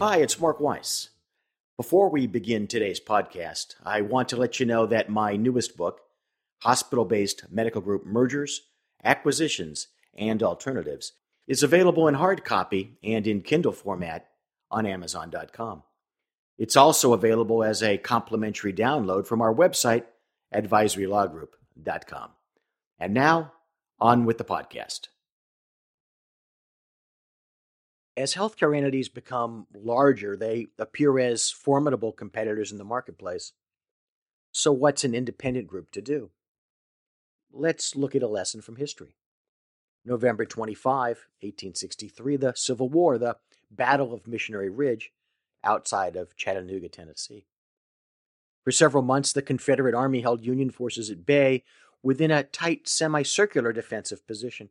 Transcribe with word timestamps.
Hi, 0.00 0.16
it's 0.18 0.40
Mark 0.40 0.58
Weiss. 0.58 1.10
Before 1.76 2.10
we 2.10 2.26
begin 2.26 2.66
today's 2.66 2.98
podcast, 2.98 3.76
I 3.84 4.00
want 4.00 4.28
to 4.30 4.36
let 4.36 4.58
you 4.58 4.66
know 4.66 4.86
that 4.86 5.08
my 5.08 5.36
newest 5.36 5.76
book, 5.76 6.00
Hospital 6.62 7.04
Based 7.04 7.44
Medical 7.48 7.80
Group 7.80 8.04
Mergers, 8.04 8.62
Acquisitions, 9.04 9.86
and 10.12 10.42
Alternatives, 10.42 11.12
is 11.46 11.62
available 11.62 12.08
in 12.08 12.14
hard 12.14 12.44
copy 12.44 12.98
and 13.04 13.24
in 13.24 13.40
Kindle 13.40 13.72
format 13.72 14.26
on 14.68 14.84
Amazon.com. 14.84 15.84
It's 16.58 16.76
also 16.76 17.12
available 17.12 17.62
as 17.62 17.80
a 17.80 17.96
complimentary 17.96 18.72
download 18.72 19.28
from 19.28 19.40
our 19.40 19.54
website, 19.54 20.04
advisorylawgroup.com. 20.52 22.30
And 22.98 23.14
now, 23.14 23.52
on 24.00 24.24
with 24.24 24.38
the 24.38 24.44
podcast. 24.44 25.08
As 28.16 28.34
healthcare 28.34 28.76
entities 28.76 29.08
become 29.08 29.66
larger, 29.74 30.36
they 30.36 30.68
appear 30.78 31.18
as 31.18 31.50
formidable 31.50 32.12
competitors 32.12 32.70
in 32.70 32.78
the 32.78 32.84
marketplace. 32.84 33.52
So, 34.52 34.70
what's 34.72 35.02
an 35.02 35.14
independent 35.14 35.66
group 35.66 35.90
to 35.92 36.00
do? 36.00 36.30
Let's 37.52 37.96
look 37.96 38.14
at 38.14 38.22
a 38.22 38.28
lesson 38.28 38.60
from 38.62 38.76
history. 38.76 39.16
November 40.04 40.44
25, 40.44 41.06
1863, 41.40 42.36
the 42.36 42.52
Civil 42.54 42.88
War, 42.88 43.18
the 43.18 43.36
Battle 43.70 44.12
of 44.12 44.28
Missionary 44.28 44.68
Ridge, 44.68 45.12
outside 45.64 46.14
of 46.14 46.36
Chattanooga, 46.36 46.88
Tennessee. 46.88 47.46
For 48.62 48.70
several 48.70 49.02
months, 49.02 49.32
the 49.32 49.42
Confederate 49.42 49.94
Army 49.94 50.20
held 50.20 50.44
Union 50.44 50.70
forces 50.70 51.10
at 51.10 51.26
bay 51.26 51.64
within 52.02 52.30
a 52.30 52.44
tight 52.44 52.86
semicircular 52.86 53.72
defensive 53.72 54.26
position. 54.26 54.68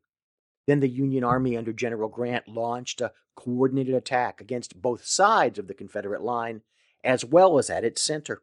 Then 0.66 0.80
the 0.80 0.90
Union 0.90 1.24
Army 1.24 1.58
under 1.58 1.74
General 1.74 2.10
Grant 2.10 2.48
launched 2.48 3.02
a 3.02 3.12
coordinated 3.36 3.96
attack 3.96 4.40
against 4.40 4.82
both 4.82 5.06
sides 5.06 5.60
of 5.60 5.68
the 5.68 5.74
Confederate 5.74 6.22
line, 6.22 6.62
as 7.04 7.26
well 7.26 7.58
as 7.58 7.70
at 7.70 7.84
its 7.84 8.02
center. 8.02 8.42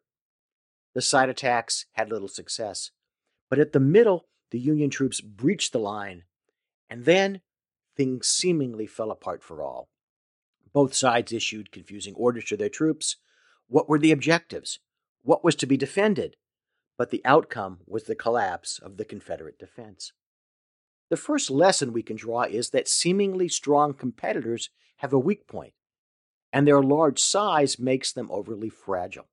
The 0.94 1.00
side 1.00 1.28
attacks 1.28 1.86
had 1.92 2.10
little 2.10 2.28
success, 2.28 2.91
but 3.48 3.58
at 3.58 3.72
the 3.72 3.80
middle, 3.80 4.26
the 4.50 4.58
Union 4.58 4.91
troops 4.91 5.20
breached 5.20 5.72
the 5.72 5.78
line, 5.78 6.24
and 6.91 7.04
then 7.04 7.41
things 7.96 8.26
seemingly 8.26 8.86
fell 8.86 9.10
apart 9.10 9.42
for 9.42 9.62
all. 9.62 9.88
Both 10.72 10.94
sides 10.94 11.32
issued 11.32 11.72
confusing 11.72 12.14
orders 12.14 12.44
to 12.46 12.56
their 12.56 12.68
troops. 12.68 13.16
What 13.68 13.88
were 13.88 13.98
the 13.98 14.12
objectives? 14.12 14.78
What 15.22 15.44
was 15.44 15.54
to 15.56 15.66
be 15.66 15.76
defended? 15.76 16.36
But 16.96 17.10
the 17.10 17.22
outcome 17.24 17.78
was 17.86 18.04
the 18.04 18.14
collapse 18.14 18.78
of 18.78 18.96
the 18.96 19.04
Confederate 19.04 19.58
defense. 19.58 20.12
The 21.11 21.16
first 21.16 21.50
lesson 21.50 21.92
we 21.92 22.03
can 22.03 22.16
draw 22.16 22.42
is 22.42 22.70
that 22.70 22.89
seemingly 22.89 23.48
strong 23.48 23.94
competitors 23.94 24.70
have 24.98 25.12
a 25.12 25.19
weak 25.19 25.47
point, 25.48 25.75
and 26.53 26.66
their 26.66 26.83
large 26.83 27.19
size 27.19 27.78
makes 27.78 28.12
them 28.12 28.30
overly 28.30 28.69
fragile. 28.69 29.28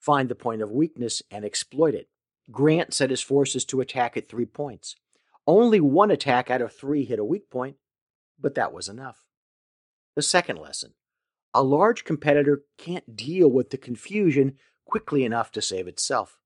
Find 0.00 0.28
the 0.28 0.34
point 0.34 0.62
of 0.62 0.70
weakness 0.70 1.22
and 1.30 1.44
exploit 1.44 1.94
it. 1.94 2.08
Grant 2.50 2.92
set 2.92 3.10
his 3.10 3.22
forces 3.22 3.64
to 3.66 3.80
attack 3.80 4.16
at 4.16 4.28
three 4.28 4.46
points. 4.46 4.96
Only 5.46 5.80
one 5.80 6.10
attack 6.10 6.50
out 6.50 6.60
of 6.60 6.72
three 6.72 7.04
hit 7.04 7.20
a 7.20 7.24
weak 7.24 7.50
point, 7.50 7.76
but 8.38 8.56
that 8.56 8.72
was 8.72 8.88
enough. 8.88 9.24
The 10.16 10.22
second 10.22 10.58
lesson 10.58 10.94
a 11.54 11.62
large 11.62 12.04
competitor 12.04 12.64
can't 12.76 13.16
deal 13.16 13.48
with 13.48 13.70
the 13.70 13.78
confusion 13.78 14.56
quickly 14.84 15.24
enough 15.24 15.50
to 15.52 15.62
save 15.62 15.88
itself. 15.88 16.38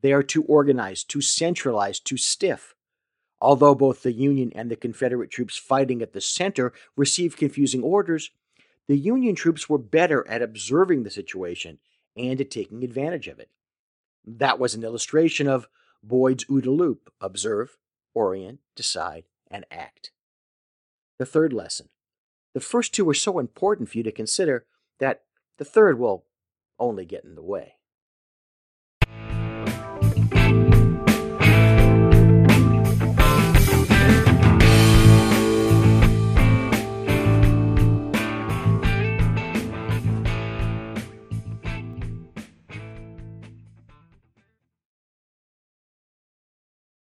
They 0.00 0.12
are 0.12 0.22
too 0.22 0.42
organized, 0.44 1.10
too 1.10 1.20
centralized, 1.20 2.06
too 2.06 2.16
stiff. 2.16 2.74
Although 3.40 3.74
both 3.74 4.02
the 4.02 4.12
Union 4.12 4.52
and 4.54 4.70
the 4.70 4.76
Confederate 4.76 5.30
troops 5.30 5.56
fighting 5.56 6.02
at 6.02 6.12
the 6.12 6.20
center 6.20 6.72
received 6.96 7.38
confusing 7.38 7.82
orders, 7.82 8.30
the 8.88 8.96
Union 8.96 9.34
troops 9.34 9.68
were 9.68 9.78
better 9.78 10.26
at 10.28 10.42
observing 10.42 11.02
the 11.02 11.10
situation 11.10 11.78
and 12.16 12.40
at 12.40 12.50
taking 12.50 12.82
advantage 12.82 13.28
of 13.28 13.38
it. 13.38 13.50
That 14.26 14.58
was 14.58 14.74
an 14.74 14.82
illustration 14.82 15.46
of 15.46 15.68
Boyd's 16.02 16.44
OODA 16.44 16.76
loop 16.76 17.12
observe, 17.20 17.76
orient, 18.14 18.60
decide, 18.74 19.24
and 19.50 19.64
act. 19.70 20.10
The 21.18 21.26
third 21.26 21.52
lesson. 21.52 21.88
The 22.54 22.60
first 22.60 22.94
two 22.94 23.08
are 23.08 23.14
so 23.14 23.38
important 23.38 23.88
for 23.88 23.98
you 23.98 24.04
to 24.04 24.12
consider 24.12 24.66
that 24.98 25.22
the 25.58 25.64
third 25.64 25.98
will 25.98 26.24
only 26.78 27.04
get 27.04 27.24
in 27.24 27.34
the 27.34 27.42
way. 27.42 27.77